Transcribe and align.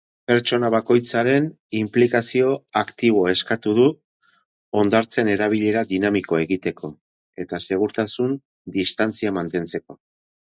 Pertsona 0.29 0.69
bakoitzaren 0.75 1.49
inplikazio 1.79 2.53
aktiboa 2.81 3.33
eskatu 3.33 3.73
du 3.79 3.83
hondartzen 4.79 5.29
erabilera 5.33 5.83
dinamikoa 5.91 6.41
egiteko 6.45 6.91
eta 7.45 7.61
segurtasun-distantzia 7.67 9.35
mantentzeko. 9.39 9.99